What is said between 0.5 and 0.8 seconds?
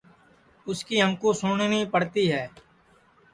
اُس